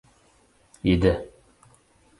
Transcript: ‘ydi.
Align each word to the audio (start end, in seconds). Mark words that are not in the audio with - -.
‘ydi. 0.93 1.13